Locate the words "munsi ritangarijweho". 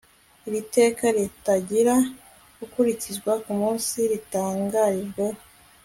3.59-5.39